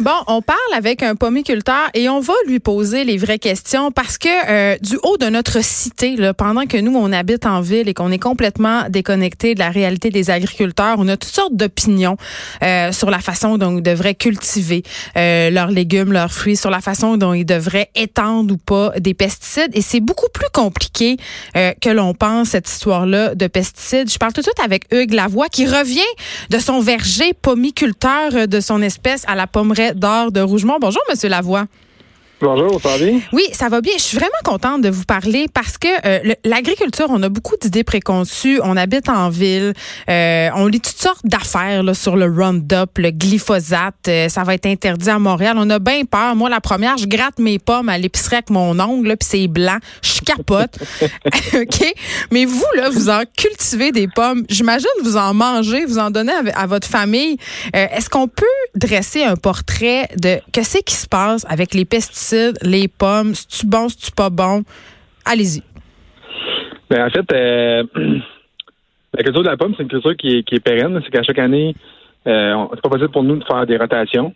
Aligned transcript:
Bon, 0.00 0.12
on 0.28 0.40
parle 0.40 0.58
avec 0.74 1.02
un 1.02 1.14
pomiculteur 1.14 1.90
et 1.92 2.08
on 2.08 2.20
va 2.20 2.32
lui 2.46 2.58
poser 2.58 3.04
les 3.04 3.18
vraies 3.18 3.38
questions 3.38 3.90
parce 3.90 4.16
que 4.16 4.28
euh, 4.48 4.78
du 4.80 4.96
haut 5.02 5.18
de 5.18 5.26
notre 5.26 5.62
cité, 5.62 6.16
là, 6.16 6.32
pendant 6.32 6.64
que 6.64 6.78
nous, 6.78 6.96
on 6.96 7.12
habite 7.12 7.44
en 7.44 7.60
ville 7.60 7.86
et 7.86 7.92
qu'on 7.92 8.10
est 8.10 8.18
complètement 8.18 8.84
déconnecté 8.88 9.54
de 9.54 9.58
la 9.58 9.68
réalité 9.68 10.08
des 10.08 10.30
agriculteurs, 10.30 10.96
on 10.98 11.06
a 11.08 11.18
toutes 11.18 11.34
sortes 11.34 11.54
d'opinions 11.54 12.16
euh, 12.62 12.92
sur 12.92 13.10
la 13.10 13.18
façon 13.18 13.58
dont 13.58 13.76
ils 13.76 13.82
devraient 13.82 14.14
cultiver 14.14 14.84
euh, 15.18 15.50
leurs 15.50 15.70
légumes, 15.70 16.14
leurs 16.14 16.32
fruits, 16.32 16.56
sur 16.56 16.70
la 16.70 16.80
façon 16.80 17.18
dont 17.18 17.34
ils 17.34 17.44
devraient 17.44 17.90
étendre 17.94 18.54
ou 18.54 18.56
pas 18.56 18.94
des 18.98 19.12
pesticides. 19.12 19.72
Et 19.74 19.82
c'est 19.82 20.00
beaucoup 20.00 20.30
plus 20.32 20.48
compliqué 20.54 21.18
que 21.54 21.90
l'on 21.90 22.14
pense, 22.14 22.50
cette 22.50 22.70
histoire-là 22.70 23.34
de 23.34 23.46
pesticides. 23.48 24.10
Je 24.10 24.16
parle 24.16 24.32
tout 24.32 24.40
de 24.40 24.46
suite 24.46 24.60
avec 24.64 24.84
Hugues 24.92 25.12
Lavoie 25.12 25.48
qui 25.48 25.66
revient 25.66 26.00
de 26.48 26.58
son 26.58 26.80
verger 26.80 27.34
pomiculteur 27.34 28.48
de 28.48 28.60
son 28.60 28.80
espèce 28.80 29.24
à 29.26 29.34
la 29.34 29.46
pommeraie 29.46 29.89
d'or 29.94 30.32
de 30.32 30.40
Rougemont. 30.40 30.78
Bonjour, 30.80 31.02
Monsieur 31.08 31.28
Lavoie. 31.28 31.66
Bonjour, 32.42 32.80
ça 32.80 32.88
va 32.88 32.98
bien? 32.98 33.20
Oui, 33.32 33.44
ça 33.52 33.68
va 33.68 33.82
bien. 33.82 33.92
Je 33.98 34.02
suis 34.02 34.16
vraiment 34.16 34.30
contente 34.44 34.80
de 34.80 34.88
vous 34.88 35.04
parler 35.04 35.46
parce 35.52 35.76
que 35.76 35.88
euh, 36.06 36.34
l'agriculture, 36.42 37.08
on 37.10 37.22
a 37.22 37.28
beaucoup 37.28 37.56
d'idées 37.60 37.84
préconçues. 37.84 38.60
On 38.64 38.78
habite 38.78 39.10
en 39.10 39.28
ville. 39.28 39.74
Euh, 40.08 40.48
on 40.54 40.66
lit 40.66 40.80
toutes 40.80 40.96
sortes 40.96 41.24
d'affaires 41.24 41.84
sur 41.94 42.16
le 42.16 42.24
Roundup, 42.24 42.96
le 42.96 43.10
glyphosate. 43.10 44.08
Euh, 44.08 44.30
ça 44.30 44.42
va 44.42 44.54
être 44.54 44.64
interdit 44.64 45.10
à 45.10 45.18
Montréal. 45.18 45.56
On 45.58 45.68
a 45.68 45.78
bien 45.78 46.04
peur. 46.06 46.34
Moi, 46.34 46.48
la 46.48 46.62
première, 46.62 46.96
je 46.96 47.06
gratte 47.06 47.38
mes 47.38 47.58
pommes 47.58 47.90
à 47.90 47.98
l'épicerie 47.98 48.36
avec 48.36 48.48
mon 48.48 48.78
ongle, 48.80 49.18
puis 49.18 49.28
c'est 49.30 49.46
blanc. 49.46 49.76
Je 50.02 50.20
capote. 50.22 50.78
OK? 51.54 51.94
Mais 52.30 52.46
vous, 52.46 52.64
là, 52.74 52.88
vous 52.88 53.10
en 53.10 53.20
cultivez 53.36 53.92
des 53.92 54.08
pommes. 54.08 54.44
J'imagine 54.48 54.88
vous 55.02 55.18
en 55.18 55.34
mangez, 55.34 55.84
vous 55.84 55.98
en 55.98 56.10
donnez 56.10 56.32
à, 56.32 56.62
à 56.62 56.66
votre 56.66 56.88
famille. 56.88 57.36
Est-ce 57.74 58.08
qu'on 58.08 58.28
peut 58.28 58.46
dresser 58.74 59.24
un 59.24 59.36
portrait 59.36 60.08
de 60.16 60.38
qu'est-ce 60.52 60.78
qui 60.78 60.94
se 60.94 61.06
passe 61.06 61.44
avec 61.46 61.74
les 61.74 61.84
pesticides 61.84 62.29
les 62.62 62.88
pommes, 62.88 63.34
c'est-tu 63.34 63.66
bon, 63.66 63.88
c'est-tu 63.88 64.12
pas 64.12 64.30
bon? 64.30 64.62
Allez-y. 65.24 65.62
Ben, 66.88 67.06
en 67.06 67.10
fait, 67.10 67.32
euh, 67.32 67.84
la 69.14 69.22
culture 69.22 69.42
de 69.42 69.48
la 69.48 69.56
pomme, 69.56 69.74
c'est 69.76 69.82
une 69.82 69.88
culture 69.88 70.16
qui 70.16 70.38
est, 70.38 70.60
pérenne. 70.60 71.00
C'est 71.04 71.10
qu'à 71.10 71.22
chaque 71.22 71.38
année, 71.38 71.74
euh, 72.26 72.66
c'est 72.74 72.82
pas 72.82 72.88
possible 72.88 73.10
pour 73.10 73.22
nous 73.22 73.36
de 73.36 73.44
faire 73.44 73.66
des 73.66 73.76
rotations. 73.76 74.34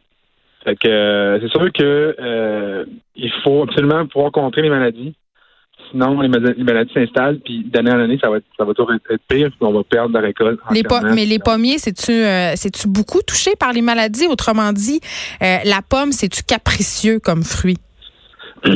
Fait 0.64 0.77
que 0.77 0.89
euh, 0.89 1.41
c'est 1.41 1.51
sûr 1.51 1.70
que 1.73 2.17
euh, 2.19 2.84
il 3.14 3.31
faut 3.42 3.62
absolument 3.64 4.06
pouvoir 4.06 4.33
contrer 4.33 4.62
les 4.62 4.70
maladies. 4.70 5.14
Sinon, 5.91 6.20
les, 6.20 6.28
maladies 6.28 6.92
s'installent, 6.92 7.39
puis 7.44 7.64
d'année 7.67 7.91
en 7.91 8.00
année, 8.00 8.19
ça 8.20 8.28
va 8.28 8.39
être, 8.39 8.47
ça 8.56 8.64
va 8.64 8.75
toujours 8.75 8.92
être, 8.92 9.22
pire, 9.28 9.48
puis 9.48 9.58
on 9.61 9.72
va 9.72 9.83
perdre 9.84 10.12
la 10.14 10.20
récolte. 10.20 10.58
mais 10.70 11.25
les 11.25 11.39
pommiers, 11.39 11.78
c'est-tu 11.78 12.12
euh, 12.12 12.53
c'est-tu 12.56 12.89
beaucoup 12.89 13.20
touché 13.22 13.53
par 13.58 13.72
les 13.72 13.83
maladies? 13.83 14.27
Autrement 14.27 14.72
dit, 14.72 15.00
euh, 15.42 15.58
la 15.64 15.80
pomme, 15.89 16.12
c'est-tu 16.12 16.42
capricieux 16.42 17.20
comme 17.20 17.45
fruit? 17.45 17.78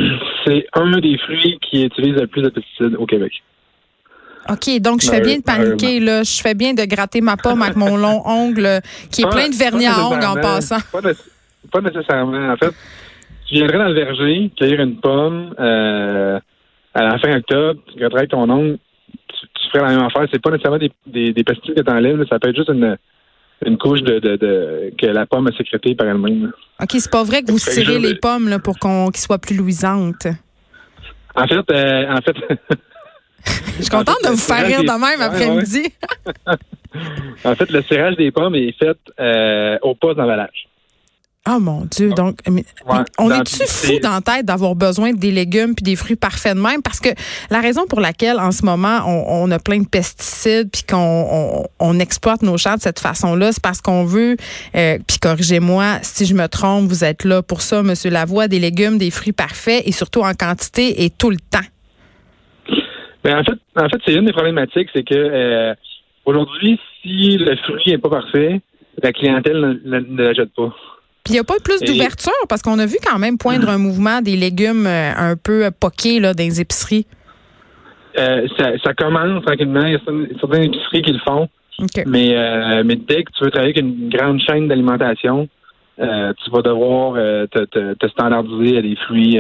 C'est 0.45 0.67
un 0.75 0.99
des 1.01 1.19
fruits 1.19 1.59
qui 1.61 1.85
utilise 1.85 2.15
le 2.15 2.27
plus 2.27 2.43
de 2.43 2.49
pesticides 2.49 2.95
au 2.97 3.05
Québec. 3.05 3.33
OK, 4.49 4.81
donc 4.81 5.03
je 5.03 5.11
fais 5.11 5.21
bien 5.21 5.39
de 5.39 5.43
paniquer, 5.43 6.01
là. 6.01 6.23
Je 6.23 6.41
fais 6.41 6.55
bien 6.55 6.73
de 6.73 6.85
gratter 6.85 7.21
ma 7.21 7.37
pomme 7.37 7.61
avec 7.61 7.77
mon 7.77 7.97
long 7.97 8.23
ongle 8.25 8.81
qui 9.11 9.23
est 9.23 9.29
plein 9.29 9.49
de 9.49 9.55
vernis 9.55 9.87
à 9.87 10.07
ongles 10.07 10.25
en 10.25 10.37
passant. 10.37 10.79
Pas, 10.91 11.81
nécessairement. 11.83 12.53
En 12.53 12.57
fait, 12.57 12.73
tu 13.47 13.57
viendrais 13.57 13.79
dans 13.79 13.89
le 13.89 13.95
verger, 13.95 14.51
cueillir 14.57 14.81
une 14.81 14.97
pomme, 15.01 15.55
euh, 15.59 16.39
à 16.95 17.05
la 17.05 17.19
fin 17.19 17.37
octobre, 17.37 17.81
tu 17.91 17.99
gratterais 17.99 18.27
ton 18.27 18.49
ongle, 18.49 18.79
tu, 19.29 19.69
ferais 19.71 19.85
la 19.85 19.97
même 19.97 20.07
affaire. 20.07 20.27
C'est 20.33 20.43
pas 20.43 20.51
nécessairement 20.51 20.79
des, 20.79 21.33
des, 21.33 21.45
pesticides 21.45 21.77
que 21.77 21.83
tu 21.83 21.91
enlèves, 21.91 22.25
ça 22.29 22.39
peut 22.39 22.49
être 22.49 22.57
juste 22.57 22.71
une, 22.71 22.97
une 23.65 23.79
couche 23.79 24.03
de, 24.03 24.19
de, 24.19 24.93
que 24.99 25.07
la 25.07 25.27
pomme 25.27 25.47
a 25.49 25.53
sécrétée 25.53 25.95
par 25.95 26.07
elle-même. 26.07 26.53
OK, 26.81 26.91
c'est 26.91 27.11
pas 27.11 27.25
vrai 27.25 27.43
que 27.43 27.51
vous 27.51 27.59
tirez 27.59 27.99
les 27.99 28.15
pommes 28.15 28.49
là, 28.49 28.59
pour 28.59 28.79
qu'on 28.79 29.09
qu'ils 29.09 29.21
soient 29.21 29.39
plus 29.39 29.57
luisantes. 29.57 30.27
En 31.35 31.47
fait, 31.47 31.71
euh, 31.71 32.13
en 32.13 32.21
fait. 32.21 32.37
Je 33.77 33.83
suis 33.83 33.91
contente 33.91 34.19
de 34.25 34.31
vous 34.31 34.37
faire 34.37 34.67
rire 34.67 34.81
de 34.81 34.87
même 34.87 35.21
après-midi. 35.21 35.93
en 37.45 37.55
fait, 37.55 37.71
le 37.71 37.83
cirage 37.83 38.17
des 38.17 38.31
pommes 38.33 38.55
est 38.57 38.73
fait 38.73 38.99
euh, 39.21 39.79
au 39.83 39.95
poste 39.95 40.17
d'emballage. 40.17 40.68
Oh 41.51 41.59
mon 41.61 41.87
Dieu. 41.87 42.11
Donc, 42.11 42.41
on 43.19 43.31
est-tu 43.31 43.67
fou 43.67 43.99
dans 44.03 44.11
la 44.11 44.21
tête 44.21 44.45
d'avoir 44.45 44.75
besoin 44.75 45.13
des 45.13 45.31
légumes 45.31 45.75
puis 45.75 45.83
des 45.83 45.97
fruits 45.97 46.17
parfaits 46.17 46.55
de 46.55 46.61
même? 46.61 46.83
Parce 46.83 47.01
que 47.01 47.09
la 47.51 47.61
raison 47.61 47.87
pour 47.87 48.01
laquelle, 48.01 48.39
en 48.39 48.51
ce 48.51 48.67
moment, 48.67 49.01
on, 49.07 49.51
a 49.51 49.59
plein 49.59 49.81
de 49.81 49.89
pesticides 49.89 50.71
puis 50.71 50.83
qu'on 50.83 51.65
on, 51.79 51.99
exploite 51.99 52.43
nos 52.43 52.59
champs 52.59 52.75
de 52.75 52.81
cette 52.81 52.99
façon-là, 53.01 53.53
c'est 53.53 53.63
parce 53.63 53.81
qu'on 53.81 54.05
veut, 54.05 54.37
euh, 54.77 54.99
puis 55.07 55.19
corrigez-moi 55.21 55.99
si 56.03 56.27
je 56.27 56.35
me 56.35 56.47
trompe, 56.49 56.89
vous 56.89 57.03
êtes 57.03 57.25
là 57.25 57.43
pour 57.43 57.63
ça, 57.63 57.83
Monsieur 57.83 58.11
Lavoie, 58.11 58.47
des 58.47 58.59
légumes, 58.59 58.99
des 58.99 59.11
fruits 59.11 59.33
parfaits 59.33 59.83
et 59.87 59.93
surtout 59.93 60.21
en 60.21 60.35
quantité 60.35 61.05
et 61.05 61.11
tout 61.11 61.31
le 61.31 61.39
temps. 61.39 61.67
Bien, 63.25 63.41
en 63.41 63.45
fait, 63.45 63.59
en 63.77 63.89
fait 63.89 64.01
c'est 64.07 64.15
une 64.15 64.27
des 64.27 64.33
problématiques, 64.33 64.91
c'est 64.93 65.03
que 65.03 65.15
euh, 65.15 65.75
aujourd'hui, 66.25 66.79
si 67.03 67.39
le 67.39 67.57
fruit 67.57 67.93
n'est 67.93 67.99
pas 67.99 68.11
parfait, 68.11 68.61
la 69.03 69.13
clientèle 69.13 69.81
ne 69.85 70.23
l'achète 70.23 70.53
pas 70.55 70.75
il 71.29 71.33
n'y 71.33 71.39
a 71.39 71.45
pas 71.45 71.59
plus 71.63 71.81
d'ouverture 71.81 72.33
parce 72.49 72.63
qu'on 72.63 72.79
a 72.79 72.87
vu 72.87 72.97
quand 73.05 73.19
même 73.19 73.39
poindre 73.39 73.69
un 73.69 73.79
mouvement 73.79 74.23
des 74.23 74.37
légumes 74.37 74.87
euh, 74.87 75.13
un 75.15 75.37
peu 75.37 75.71
poqués 75.79 76.21
là, 76.21 76.33
dans 76.33 76.43
les 76.43 76.61
épiceries. 76.61 77.07
Euh, 78.19 78.47
ça, 78.59 78.95
commence 78.95 79.45
tranquillement. 79.45 79.85
Il 79.85 79.93
y 79.93 79.97
a 79.97 80.01
certaines 80.41 80.65
épiceries 80.65 81.03
qui 81.03 81.13
le 81.13 81.21
font. 81.21 81.49
Mais, 82.07 82.37
euh, 82.37 82.83
mais 82.85 82.97
dès 82.97 83.23
que 83.23 83.31
tu 83.33 83.45
veux 83.45 83.51
travailler 83.51 83.73
avec 83.73 83.81
une 83.81 84.09
grande 84.09 84.41
chaîne 84.41 84.67
d'alimentation, 84.67 85.49
tu 85.97 86.51
vas 86.51 86.63
devoir 86.63 87.15
te, 87.51 88.09
standardiser 88.09 88.79
à 88.79 88.83
des 88.83 88.97
fruits 89.07 89.39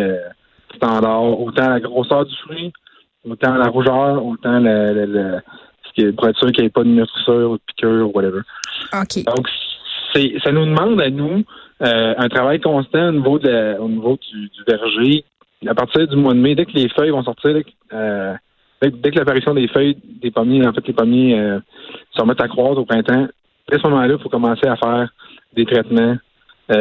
standards, 0.76 1.40
autant 1.40 1.70
la 1.70 1.80
grosseur 1.80 2.26
du 2.26 2.34
fruit, 2.36 2.72
autant 3.28 3.54
la 3.54 3.68
rougeur, 3.68 4.24
autant 4.24 4.60
le, 4.60 5.06
le, 5.06 5.38
ce 5.96 6.10
pour 6.12 6.28
être 6.28 6.38
sûr 6.38 6.52
qu'il 6.52 6.62
n'y 6.62 6.66
ait 6.66 6.70
pas 6.70 6.84
de 6.84 6.88
nutrisseur 6.88 7.50
ou 7.50 7.54
de 7.54 7.62
piqûre 7.66 8.08
ou 8.08 8.12
whatever. 8.14 8.40
Donc, 8.92 9.48
ça 10.14 10.52
nous 10.52 10.64
demande 10.64 11.00
à 11.00 11.10
nous 11.10 11.44
euh, 11.80 12.14
un 12.16 12.28
travail 12.28 12.60
constant 12.60 13.08
au 13.08 13.12
niveau, 13.12 13.38
de, 13.38 13.78
au 13.78 13.88
niveau 13.88 14.18
du, 14.30 14.50
verger. 14.66 15.24
À 15.66 15.74
partir 15.74 16.06
du 16.06 16.16
mois 16.16 16.34
de 16.34 16.38
mai, 16.38 16.54
dès 16.54 16.66
que 16.66 16.72
les 16.72 16.88
feuilles 16.88 17.10
vont 17.10 17.22
sortir, 17.22 17.62
euh, 17.92 18.34
dès, 18.82 19.10
que 19.10 19.18
l'apparition 19.18 19.54
des 19.54 19.68
feuilles 19.68 19.96
des 20.22 20.30
pommiers, 20.30 20.66
en 20.66 20.72
fait, 20.72 20.86
les 20.86 20.92
pommiers 20.92 21.38
euh, 21.38 21.60
se 22.12 22.20
remettent 22.20 22.40
à 22.40 22.48
croître 22.48 22.78
au 22.78 22.84
printemps, 22.84 23.28
à 23.70 23.78
ce 23.78 23.82
moment-là, 23.88 24.14
il 24.14 24.22
faut 24.22 24.28
commencer 24.28 24.66
à 24.66 24.76
faire 24.76 25.08
des 25.54 25.66
traitements 25.66 26.16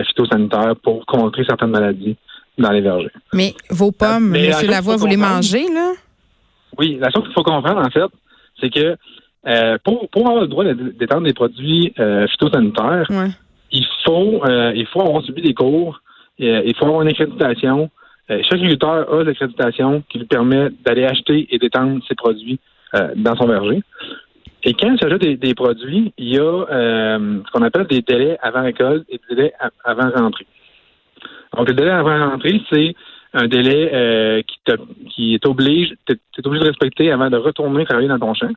phytosanitaires 0.08 0.76
pour 0.84 1.06
contrer 1.06 1.46
certaines 1.46 1.70
maladies 1.70 2.18
dans 2.58 2.72
les 2.72 2.82
vergers. 2.82 3.12
Mais 3.34 3.54
vos 3.70 3.92
pommes, 3.92 4.36
M. 4.36 4.52
Lavoie, 4.70 4.98
vous 4.98 5.08
les 5.08 5.18
mangez, 5.18 5.66
là? 5.74 5.94
Oui, 6.78 6.98
la 7.00 7.10
chose 7.10 7.24
qu'il 7.24 7.34
faut 7.34 7.44
comprendre, 7.44 7.80
en 7.80 7.90
fait, 7.90 8.10
c'est 8.60 8.70
que 8.70 9.78
pour, 9.84 10.10
pour 10.10 10.28
avoir 10.28 10.42
le 10.42 10.48
droit 10.48 10.66
d'étendre 10.66 11.24
des 11.24 11.34
produits 11.34 11.94
phytosanitaires, 12.32 13.08
il 13.72 13.86
faut 14.06 14.42
euh, 14.46 14.72
il 14.76 14.86
faut 14.88 15.02
avoir 15.02 15.24
subi 15.24 15.42
des 15.42 15.54
cours, 15.54 16.02
euh, 16.42 16.62
il 16.66 16.76
faut 16.76 16.86
avoir 16.86 17.02
une 17.02 17.10
accréditation. 17.10 17.90
Euh, 18.30 18.42
chaque 18.44 18.54
agriculteur 18.54 19.14
a 19.14 19.24
l'accréditation 19.24 20.04
qui 20.10 20.20
lui 20.20 20.26
permet 20.26 20.70
d'aller 20.86 21.06
acheter 21.06 21.48
et 21.50 21.58
d'étendre 21.60 22.02
ses 22.08 22.16
produits 22.16 22.60
dans 23.16 23.36
son 23.36 23.48
verger. 23.48 23.82
Et 24.64 24.74
quand 24.74 24.92
il 24.92 25.00
s'agit 25.00 25.38
des, 25.38 25.54
produits, 25.54 26.14
il 26.18 26.34
y 26.34 26.40
a 26.40 26.66
ce 26.68 27.52
qu'on 27.52 27.62
appelle 27.62 27.86
des 27.88 28.02
délais 28.02 28.38
avant 28.42 28.64
récolte 28.64 29.06
et 29.10 29.20
des 29.30 29.36
délais 29.36 29.54
avant 29.84 30.10
rentrée. 30.10 30.48
Donc, 31.56 31.68
le 31.68 31.74
délai 31.74 31.92
avant 31.92 32.32
rentrée, 32.32 32.62
c'est 32.72 32.96
un 33.34 33.48
délai 33.48 34.44
qui, 34.48 34.58
te, 34.66 34.78
qui 35.10 35.34
est 35.36 35.46
obligé, 35.46 35.96
obligé 36.44 36.64
de 36.64 36.70
respecter 36.70 37.12
avant 37.12 37.30
de 37.30 37.38
retourner 37.38 37.86
travailler 37.86 38.08
dans 38.08 38.20
ton 38.20 38.34
champ. 38.34 38.50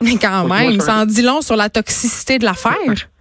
Mais 0.00 0.16
quand 0.20 0.46
même, 0.48 0.80
ça 0.80 1.02
en 1.02 1.06
dit 1.06 1.22
long 1.22 1.40
sur 1.40 1.56
la 1.56 1.68
toxicité 1.68 2.38
de 2.38 2.44
l'affaire. 2.44 2.72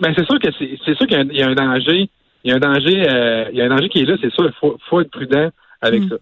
Ben, 0.00 0.12
c'est 0.16 0.26
sûr 0.26 0.38
que 0.38 0.48
c'est 0.58 0.94
sûr 0.94 1.06
qu'il 1.06 1.32
y, 1.32 1.42
a 1.42 1.48
un 1.48 1.54
danger. 1.54 2.08
Il 2.44 2.50
y 2.50 2.52
a 2.52 2.56
un 2.56 2.60
danger, 2.60 3.06
euh, 3.08 3.44
il 3.50 3.58
y 3.58 3.62
a 3.62 3.64
un 3.64 3.68
danger 3.68 3.88
qui 3.88 4.00
est 4.00 4.04
là, 4.04 4.16
c'est 4.20 4.32
sûr. 4.32 4.44
Il 4.46 4.52
faut, 4.60 4.76
faut, 4.88 5.00
être 5.00 5.10
prudent 5.10 5.50
avec 5.80 6.02
mm. 6.02 6.08
ça. 6.08 6.16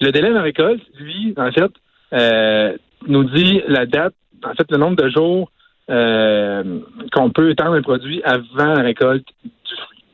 Le 0.00 0.12
délai 0.12 0.28
de 0.28 0.34
la 0.34 0.42
récolte, 0.42 0.82
lui, 0.98 1.34
en 1.36 1.50
fait, 1.52 1.70
euh, 2.12 2.76
nous 3.06 3.24
dit 3.24 3.62
la 3.68 3.86
date, 3.86 4.14
en 4.44 4.54
fait, 4.54 4.70
le 4.70 4.78
nombre 4.78 4.96
de 4.96 5.08
jours 5.10 5.50
euh, 5.90 6.80
qu'on 7.12 7.30
peut 7.30 7.50
étendre 7.50 7.74
un 7.74 7.82
produit 7.82 8.22
avant 8.24 8.74
la 8.74 8.82
récolte 8.82 9.26
du 9.44 9.74
fruit. 9.86 10.04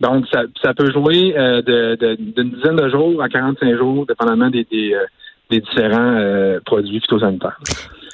Donc, 0.00 0.26
ça, 0.32 0.42
ça 0.62 0.74
peut 0.74 0.90
jouer 0.90 1.34
euh, 1.36 1.62
d'une 2.16 2.50
dizaine 2.50 2.76
de 2.76 2.88
jours 2.88 3.22
à 3.22 3.28
45 3.28 3.76
jours, 3.76 4.06
dépendamment 4.06 4.50
des, 4.50 4.64
des, 4.64 4.96
différents 5.60 6.58
produits 6.64 7.00
phytosanitaires. 7.00 7.58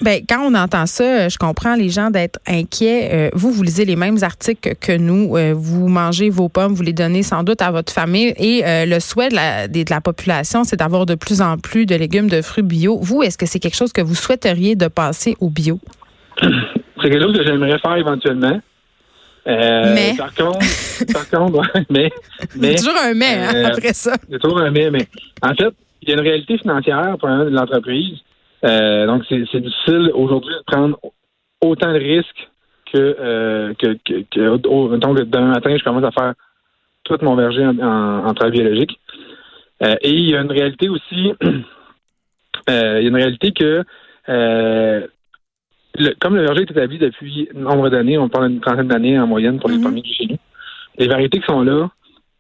Ben, 0.00 0.23
quand 0.29 0.40
on 0.43 0.55
entend 0.55 0.87
ça, 0.87 1.29
je 1.29 1.37
comprends 1.38 1.75
les 1.75 1.88
gens 1.88 2.11
d'être 2.11 2.38
inquiets. 2.46 3.11
Euh, 3.12 3.31
vous, 3.32 3.50
vous 3.50 3.62
lisez 3.64 3.85
les 3.85 3.96
mêmes 3.96 4.19
articles 4.23 4.75
que 4.76 4.96
nous. 4.96 5.37
Euh, 5.37 5.55
vous 5.56 5.88
mangez 5.88 6.31
vos 6.31 6.49
pommes, 6.49 6.73
vous 6.73 6.85
les 6.85 6.93
donnez 6.93 7.25
sans 7.25 7.43
doute 7.43 7.62
à 7.62 7.73
votre 7.73 7.93
famille. 7.93 8.32
Et 8.38 8.64
euh, 8.64 8.87
le 8.87 9.00
souhait 9.00 9.29
de 9.29 9.35
la, 9.35 9.67
de 9.67 9.85
la 9.90 10.00
population, 10.00 10.62
c'est 10.62 10.76
d'avoir 10.76 11.05
de 11.05 11.17
plus 11.17 11.40
en 11.40 11.58
plus 11.58 11.85
de 11.85 11.96
légumes, 11.96 12.29
de 12.29 12.43
fruits 12.43 12.62
bio. 12.62 12.99
Vous, 13.00 13.23
est-ce 13.23 13.37
que 13.37 13.46
c'est 13.46 13.58
quelque 13.58 13.76
chose 13.76 13.93
que 13.93 14.00
vous 14.00 14.14
souhaiteriez 14.14 14.76
de 14.76 14.87
passer 14.87 15.37
au 15.41 15.50
bio? 15.50 15.81
C'est 16.41 17.11
quelque 17.11 17.23
chose 17.23 17.37
que 17.37 17.44
j'aimerais 17.44 17.79
faire 17.81 17.96
éventuellement. 17.96 18.61
mais. 19.46 20.14
Par 20.17 20.32
contre, 20.32 20.58
par 21.12 21.29
contre, 21.29 21.62
mais, 21.91 22.11
mais. 22.56 22.76
toujours 22.76 22.94
un 23.02 23.14
mais 23.14 23.37
hein, 23.37 23.64
après 23.73 23.94
ça. 23.94 24.14
C'est 24.31 24.38
toujours 24.38 24.61
un 24.61 24.70
mais, 24.70 24.91
mais. 24.93 25.08
En 25.43 25.55
fait, 25.55 25.75
il 26.02 26.08
y 26.08 26.12
a 26.12 26.14
une 26.14 26.22
réalité 26.22 26.58
financière 26.58 27.16
pour 27.18 27.28
l'entreprise 27.28 28.18
euh, 28.64 29.06
donc, 29.06 29.24
c'est 29.28 29.60
difficile 29.60 30.10
aujourd'hui 30.14 30.54
de 30.54 30.62
prendre 30.66 30.98
autant 31.60 31.92
de 31.92 31.98
risques 31.98 32.48
que, 32.92 33.16
euh, 33.20 33.74
que, 33.74 33.98
que, 34.04 34.24
que 34.30 35.24
demain 35.24 35.52
matin, 35.52 35.76
je 35.76 35.84
commence 35.84 36.04
à 36.04 36.10
faire 36.10 36.34
tout 37.04 37.18
mon 37.22 37.36
verger 37.36 37.64
en, 37.64 37.78
en, 37.78 38.34
travail 38.34 38.52
biologique. 38.52 38.98
Euh, 39.82 39.94
et 40.02 40.10
il 40.10 40.30
y 40.30 40.36
a 40.36 40.40
une 40.40 40.50
réalité 40.50 40.88
aussi, 40.88 41.32
euh, 41.42 42.98
il 42.98 43.02
y 43.02 43.06
a 43.06 43.08
une 43.08 43.16
réalité 43.16 43.52
que 43.52 43.84
comme 46.20 46.36
le 46.36 46.42
verger 46.42 46.62
est 46.62 46.70
établi 46.70 46.98
depuis 46.98 47.48
nombre 47.54 47.88
d'années, 47.88 48.18
on 48.18 48.28
parle 48.28 48.50
d'une 48.50 48.60
trentaine 48.60 48.88
d'années 48.88 49.18
en 49.18 49.26
moyenne 49.26 49.58
pour 49.58 49.68
les 49.68 49.76
mm-hmm. 49.76 49.82
pommiers 49.82 50.02
du 50.02 50.12
chez 50.12 50.26
nous, 50.26 50.36
les 50.96 51.08
variétés 51.08 51.40
qui 51.40 51.46
sont 51.46 51.62
là 51.62 51.90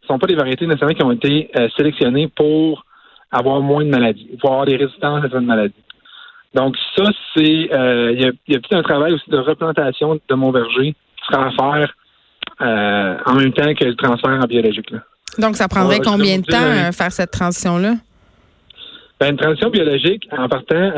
ne 0.02 0.06
sont 0.06 0.18
pas 0.18 0.26
des 0.26 0.34
variétés 0.34 0.66
nécessairement 0.66 0.94
qui 0.94 1.02
ont 1.02 1.12
été 1.12 1.50
sélectionnées 1.76 2.28
pour 2.28 2.84
avoir 3.30 3.60
moins 3.60 3.84
de 3.84 3.90
maladies, 3.90 4.28
pour 4.40 4.50
avoir 4.50 4.66
des 4.66 4.76
résistances 4.76 5.18
à 5.18 5.22
certaines 5.22 5.46
maladies. 5.46 5.74
Donc 6.54 6.76
ça, 6.96 7.04
c'est 7.34 7.68
euh, 7.72 8.12
il 8.12 8.32
y 8.48 8.56
a, 8.56 8.60
tout 8.60 8.74
un 8.74 8.82
travail 8.82 9.12
aussi 9.12 9.28
de 9.30 9.36
replantation 9.36 10.18
de 10.28 10.34
mon 10.34 10.50
verger 10.50 10.92
qui 10.92 11.24
sera 11.30 11.46
à 11.46 11.50
faire 11.50 11.94
euh, 12.62 13.16
en 13.26 13.34
même 13.34 13.52
temps 13.52 13.74
que 13.74 13.84
le 13.84 13.94
transfert 13.94 14.30
en 14.30 14.46
biologique. 14.46 14.92
Donc 15.38 15.56
ça 15.56 15.68
prendrait 15.68 16.00
combien 16.00 16.38
de 16.38 16.44
temps 16.44 16.56
à 16.56 16.88
euh, 16.88 16.92
faire 16.92 17.12
cette 17.12 17.30
transition-là? 17.30 17.94
Ben, 19.20 19.32
une 19.32 19.36
transition 19.36 19.68
biologique, 19.68 20.28
en 20.36 20.48
partant, 20.48 20.92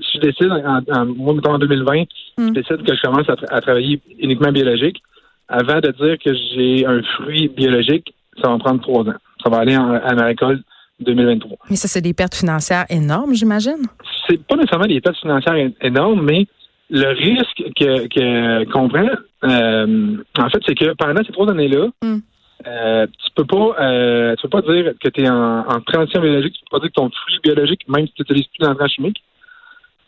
si 0.00 0.16
je 0.16 0.20
décide 0.20 0.50
en, 0.50 0.80
en, 0.92 1.54
en 1.54 1.58
2020, 1.58 2.04
je 2.38 2.42
hmm. 2.42 2.52
décide 2.52 2.82
que 2.82 2.94
je 2.94 3.02
commence 3.02 3.28
à, 3.28 3.60
travailler 3.60 4.00
uniquement 4.18 4.50
biologique, 4.50 5.02
avant 5.48 5.80
de 5.80 5.90
dire 5.92 6.16
que 6.18 6.34
j'ai 6.34 6.86
un 6.86 7.02
fruit 7.02 7.48
biologique, 7.48 8.14
ça 8.42 8.48
va 8.48 8.58
prendre 8.58 8.80
trois 8.80 9.02
ans. 9.02 9.16
Ça 9.44 9.50
va 9.50 9.58
aller 9.58 9.76
en, 9.76 9.92
à 9.92 10.14
ma 10.14 10.24
récolte 10.24 10.62
2023. 11.00 11.58
Mais 11.70 11.76
ça, 11.76 11.88
c'est 11.88 12.00
des 12.00 12.14
pertes 12.14 12.34
financières 12.34 12.86
énormes, 12.88 13.34
j'imagine? 13.34 13.82
C'est 14.28 14.42
pas 14.46 14.56
nécessairement 14.56 14.86
des 14.86 15.00
pertes 15.00 15.18
financières 15.18 15.70
énormes, 15.82 16.22
mais 16.22 16.46
le 16.90 17.08
risque 17.08 17.62
que 17.76 18.64
qu'on 18.72 18.88
prend, 18.88 19.08
euh, 19.44 20.16
en 20.38 20.50
fait, 20.50 20.58
c'est 20.66 20.74
que 20.74 20.94
pendant 20.94 21.22
ces 21.24 21.32
trois 21.32 21.50
années-là, 21.50 21.88
hmm. 22.02 22.18
euh, 22.66 23.06
tu 23.06 23.30
peux 23.34 23.44
pas 23.44 23.76
euh, 23.80 24.34
tu 24.36 24.48
peux 24.48 24.60
pas 24.60 24.72
dire 24.72 24.92
que 25.02 25.08
tu 25.08 25.22
es 25.22 25.28
en, 25.28 25.60
en, 25.66 25.80
transition 25.80 26.20
biologique, 26.20 26.54
tu 26.54 26.60
peux 26.70 26.78
pas 26.78 26.80
dire 26.80 26.90
que 26.90 27.00
ton 27.00 27.10
fruit 27.10 27.38
biologique, 27.42 27.88
même 27.88 28.06
si 28.06 28.12
tu 28.12 28.22
n'utilises 28.22 28.46
plus 28.46 28.66
d'entrée 28.66 28.88
chimique, 28.88 29.22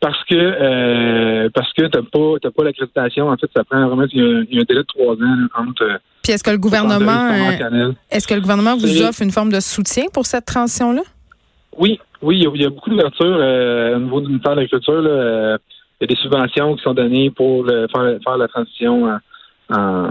parce 0.01 0.23
que 0.25 0.35
euh, 0.35 1.49
parce 1.55 1.73
que 1.73 1.87
t'as 1.87 2.03
pas 2.03 2.35
t'as 2.41 2.51
pas 2.51 2.65
l'accréditation. 2.65 3.29
En 3.29 3.37
fait, 3.37 3.51
ça 3.55 3.65
prend 3.65 3.87
vraiment 3.87 4.07
il 4.13 4.47
y, 4.51 4.59
a, 4.59 4.61
un 4.61 4.65
délai 4.65 4.81
de 4.81 4.83
trois 4.83 5.15
ans 5.15 5.37
entre. 5.57 6.01
Puis 6.23 6.33
est-ce 6.33 6.45
que 6.45 6.51
le 6.51 6.59
gouvernement 6.59 7.31
euh, 7.33 7.93
est-ce 8.11 8.29
que 8.29 8.35
le 8.35 8.41
gouvernement 8.41 8.77
vous 8.77 9.03
offre 9.03 9.23
une 9.23 9.33
forme 9.33 9.51
de 9.51 9.61
soutien 9.61 10.05
pour 10.13 10.27
cette 10.27 10.45
transition-là? 10.45 11.03
Oui, 11.77 11.99
oui, 12.23 12.39
il 12.39 12.61
y 12.61 12.67
a, 12.67 12.71
beaucoup 12.71 12.91
d'ouverture 12.91 13.39
euh, 13.41 13.97
au 13.97 14.01
niveau 14.01 14.21
du 14.21 14.29
ministère 14.29 14.53
de 14.53 14.57
l'Agriculture. 14.57 15.01
il 15.01 15.59
y 16.01 16.05
a 16.05 16.07
des 16.07 16.17
subventions 16.17 16.77
qui 16.77 16.83
sont 16.83 16.95
données 16.95 17.31
pour 17.31 17.67
faire, 17.67 18.19
faire 18.25 18.37
la 18.37 18.49
transition 18.49 19.19
en, 19.71 20.09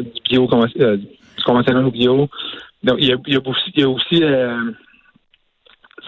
du 0.00 0.20
bio 0.28 0.46
conventionnel 0.46 1.84
au 1.84 1.90
bio. 1.90 2.28
Donc 2.82 2.96
il 2.98 3.08
y 3.08 3.12
a, 3.12 3.16
il 3.26 3.34
y 3.34 3.36
a 3.36 3.40
aussi, 3.40 3.72
il 3.74 3.80
y 3.80 3.84
a 3.84 3.88
aussi 3.88 4.22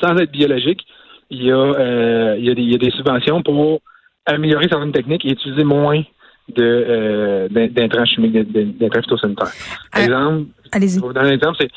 sans 0.00 0.16
être 0.16 0.30
biologique, 0.30 0.86
il 1.30 1.44
y 1.44 1.52
a, 1.52 1.56
euh, 1.56 2.36
il, 2.38 2.44
y 2.44 2.50
a 2.50 2.54
des, 2.54 2.62
il 2.62 2.70
y 2.70 2.74
a 2.74 2.78
des 2.78 2.90
subventions 2.90 3.42
pour 3.42 3.80
améliorer 4.26 4.68
certaines 4.68 4.92
techniques 4.92 5.24
et 5.24 5.30
utiliser 5.30 5.64
moins 5.64 6.02
de 6.48 6.84
euh, 6.88 7.48
d'intrants 7.48 8.04
chimiques, 8.04 8.32
d'intrants 8.78 9.02
phytosanitaires. 9.02 9.52
Euh, 9.96 10.02
exemple, 10.02 10.46
allez-y. 10.72 10.98
Pour 10.98 11.08
vous 11.08 11.14
donner 11.14 11.30
un 11.30 11.34
exemple, 11.34 11.56
c'est 11.60 11.70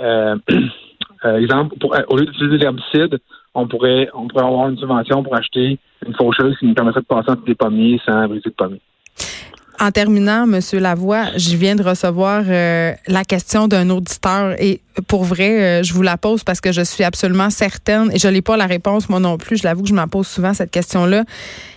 euh, 0.00 0.36
exemple, 1.38 1.76
pour, 1.78 1.96
au 2.08 2.16
lieu 2.16 2.26
d'utiliser 2.26 2.58
l'herbicide, 2.58 3.18
on 3.54 3.66
pourrait 3.66 4.08
on 4.14 4.28
pourrait 4.28 4.44
avoir 4.44 4.68
une 4.68 4.78
subvention 4.78 5.22
pour 5.22 5.34
acheter 5.34 5.78
une 6.06 6.14
faucheuse 6.14 6.56
qui 6.58 6.66
nous 6.66 6.74
permettrait 6.74 7.00
de 7.00 7.06
passer 7.06 7.30
entre 7.30 7.44
des 7.44 7.54
pommiers 7.54 8.00
sans 8.06 8.26
briser 8.28 8.50
de 8.50 8.54
pommiers. 8.54 8.80
En 9.80 9.90
terminant, 9.90 10.46
Monsieur 10.46 10.78
Lavoie, 10.78 11.36
je 11.36 11.56
viens 11.56 11.74
de 11.74 11.82
recevoir 11.82 12.42
euh, 12.46 12.92
la 13.08 13.24
question 13.24 13.68
d'un 13.68 13.88
auditeur 13.90 14.54
et 14.60 14.80
pour 15.08 15.24
vrai, 15.24 15.80
euh, 15.80 15.82
je 15.82 15.92
vous 15.94 16.02
la 16.02 16.16
pose 16.16 16.44
parce 16.44 16.60
que 16.60 16.72
je 16.72 16.82
suis 16.82 17.04
absolument 17.04 17.50
certaine 17.50 18.10
et 18.12 18.18
je 18.18 18.28
n'ai 18.28 18.42
pas 18.42 18.56
la 18.56 18.66
réponse 18.66 19.08
moi 19.08 19.18
non 19.18 19.38
plus. 19.38 19.56
Je 19.56 19.64
l'avoue 19.64 19.82
que 19.82 19.88
je 19.88 19.94
m'en 19.94 20.08
pose 20.08 20.26
souvent 20.26 20.54
cette 20.54 20.70
question-là. 20.70 21.24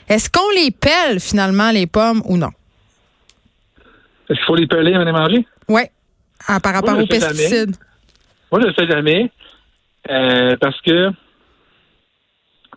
Est-ce 0.10 0.30
qu'on 0.30 0.50
les 0.56 0.72
pèle 0.72 1.20
finalement 1.20 1.72
les 1.72 1.88
pommes 1.88 2.22
ou 2.26 2.38
non? 2.38 2.52
Est-ce 4.30 4.38
qu'il 4.38 4.46
faut 4.46 4.56
les 4.56 4.68
peler 4.68 4.94
avant 4.94 5.06
de 5.06 5.12
manger 5.12 5.48
Oui, 5.70 5.82
ah, 6.48 6.60
par 6.60 6.74
rapport 6.74 6.98
aux 6.98 7.08
pesticides. 7.08 7.76
Moi, 8.52 8.62
je 8.62 8.68
ne 8.68 8.72
le 8.72 8.74
fais 8.74 8.88
jamais 8.88 9.32
euh, 10.10 10.56
parce 10.60 10.80
que 10.82 11.12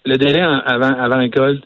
le 0.04 0.16
délai 0.16 0.40
avant 0.40 0.94
avant 0.94 1.18
récolte, 1.18 1.64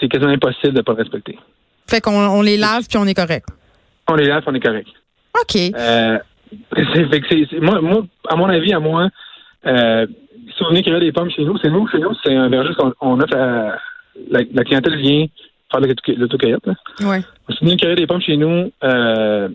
c'est 0.00 0.08
quasiment 0.08 0.32
impossible 0.32 0.72
de 0.72 0.78
ne 0.78 0.82
pas 0.82 0.94
respecter. 0.94 1.38
Fait 1.86 2.00
qu'on 2.00 2.12
on 2.12 2.42
les 2.42 2.56
lave 2.56 2.86
puis 2.88 2.98
on 2.98 3.06
est 3.06 3.14
correct. 3.14 3.46
On 4.08 4.14
les 4.14 4.26
lave 4.26 4.42
on 4.46 4.54
est 4.54 4.60
correct. 4.60 4.88
OK. 5.40 5.56
Euh, 5.56 6.18
c'est, 6.94 7.60
moi, 7.60 7.80
moi, 7.80 8.04
à 8.28 8.36
mon 8.36 8.48
avis, 8.48 8.72
à 8.72 8.80
moi, 8.80 9.08
euh, 9.66 10.06
si 10.56 10.62
on 10.62 10.68
venez 10.68 10.82
cueillir 10.82 11.00
des 11.00 11.12
pommes 11.12 11.30
chez 11.30 11.44
nous, 11.44 11.58
c'est 11.58 11.70
nous, 11.70 11.88
chez 11.88 11.98
nous, 11.98 12.14
c'est 12.22 12.34
un 12.34 12.48
verger 12.48 12.74
qu'on 12.74 13.20
offre 13.20 13.36
à 13.36 13.76
la, 14.30 14.40
la 14.52 14.64
clientèle 14.64 14.96
vient 14.98 15.26
faire 15.70 15.80
l'autocueillette. 16.16 16.66
Ouais. 17.00 17.20
Si 17.50 17.58
vous 17.60 17.66
venez 17.66 17.76
cueillir 17.76 17.96
des 17.96 18.06
pommes 18.06 18.20
chez 18.20 18.36
nous, 18.36 18.70
euh, 18.84 19.48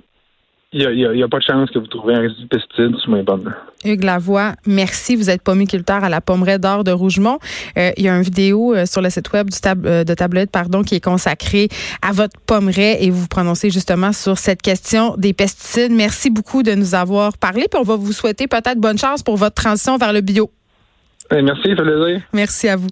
il 0.72 0.88
n'y 0.92 1.24
a, 1.24 1.28
pas 1.28 1.40
de 1.40 1.44
chance 1.44 1.72
que 1.72 1.80
vous 1.80 1.88
trouviez 1.88 2.16
un 2.16 2.22
résidu 2.22 2.44
de 2.44 2.48
pesticides 2.48 2.96
sur 2.98 3.12
mes 3.12 3.24
pommes. 3.24 3.52
Hugues 3.84 4.04
Lavoie, 4.04 4.54
merci. 4.68 5.16
Vous 5.16 5.32
êtes 5.32 5.42
pomiculteur 5.42 6.04
à 6.04 6.10
la 6.10 6.22
pommeraie 6.22 6.60
d'or 6.60 6.84
de 6.84 6.92
Rougemont. 6.92 7.40
Euh, 7.78 7.92
il 7.98 8.04
y 8.04 8.10
a 8.10 8.16
une 8.16 8.22
vidéo 8.22 8.76
euh, 8.76 8.86
sur 8.86 9.02
le 9.02 9.10
site 9.10 9.34
web 9.34 9.50
du 9.50 9.58
euh, 9.66 10.04
de 10.04 10.14
Tablette 10.14 10.52
pardon, 10.52 10.84
qui 10.84 10.94
est 10.94 11.04
consacrée 11.04 11.70
à 12.04 12.12
votre 12.12 12.40
pommeraie 12.42 13.04
et 13.04 13.10
vous 13.10 13.22
vous 13.22 13.28
prononcez 13.28 13.72
justement 13.72 14.14
sur 14.14 14.38
cette 14.38 14.62
question 14.62 15.16
des 15.18 15.34
pesticides. 15.34 15.92
Merci 15.92 16.30
beaucoup 16.30 16.62
de 16.62 16.76
nous 16.76 16.94
avoir 16.94 17.36
parlé. 17.40 17.66
Puis 17.72 17.80
on 17.80 17.84
va 17.84 17.96
vous 17.96 18.14
souhaiter 18.14 18.46
peut-être 18.46 18.78
bonne 18.80 19.00
chance 19.00 19.24
pour 19.24 19.38
votre 19.38 19.56
transition 19.56 19.98
vers 19.98 20.14
le 20.14 20.22
bio. 20.22 20.52
merci, 21.32 21.70
ça 21.76 21.82
plaisir. 21.82 22.22
Merci 22.32 22.68
à 22.68 22.76
vous. 22.76 22.90